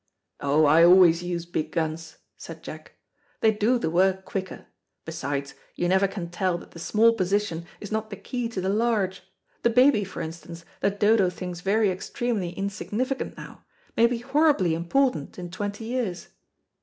"Oh, 0.39 0.65
I 0.65 0.83
always 0.83 1.21
use 1.21 1.45
big 1.45 1.71
guns," 1.71 2.17
said 2.35 2.63
Jack. 2.63 2.93
"They 3.41 3.51
do 3.51 3.77
the 3.77 3.91
work 3.91 4.25
quicker. 4.25 4.65
Besides, 5.05 5.53
you 5.75 5.87
never 5.87 6.07
can 6.07 6.31
tell 6.31 6.57
that 6.57 6.71
the 6.71 6.79
small 6.79 7.13
position 7.13 7.65
is 7.79 7.91
not 7.91 8.09
the 8.09 8.15
key 8.15 8.49
to 8.49 8.59
the 8.61 8.69
large. 8.69 9.21
The 9.61 9.69
baby, 9.69 10.03
for 10.03 10.21
instance, 10.23 10.65
that 10.79 10.99
Dodo 10.99 11.29
thinks 11.29 11.61
very 11.61 11.91
extremely 11.91 12.49
insignificant 12.53 13.37
now, 13.37 13.63
may 13.95 14.07
be 14.07 14.17
horribly 14.17 14.73
important 14.73 15.37
in 15.37 15.51
twenty 15.51 15.85
years." 15.85 16.29